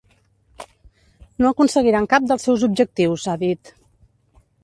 No 1.43 1.51
aconseguiran 1.51 2.09
cap 2.15 2.25
dels 2.31 2.47
seus 2.49 2.65
objectius, 2.69 3.29
ha 3.29 3.35
dit. 3.47 3.75